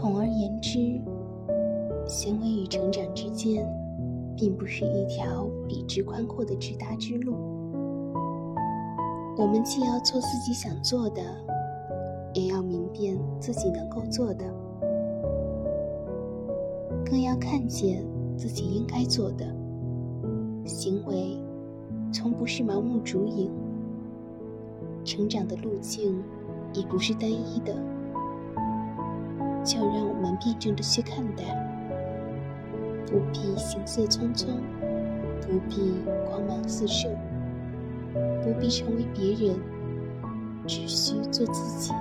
[0.00, 0.78] 统而言之，
[2.06, 3.66] 行为与成长之间，
[4.36, 7.34] 并不是一条笔直宽阔的直达之路。
[9.36, 11.20] 我们既要做自己想做的，
[12.32, 14.44] 也要明辨自己能够做的，
[17.04, 19.44] 更要看见自己应该做的。
[20.64, 21.36] 行为
[22.12, 23.50] 从不是盲目逐影，
[25.02, 26.22] 成长的路径
[26.72, 27.74] 也不是单一的。
[29.68, 31.44] 就让我们辩证的去看待，
[33.06, 34.46] 不必行色匆匆，
[35.42, 35.92] 不必
[36.26, 37.10] 光芒四射，
[38.42, 39.60] 不必成为别人，
[40.66, 41.92] 只需做自己。